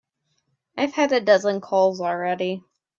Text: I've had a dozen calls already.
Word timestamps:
I've 0.79 0.95
had 0.95 1.11
a 1.11 1.21
dozen 1.21 1.61
calls 1.61 2.01
already. 2.01 2.63